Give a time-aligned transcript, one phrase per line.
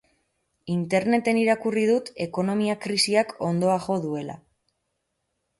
[0.75, 4.39] Interneten irakurri dut ekonomia krisiak hondoa jo duela.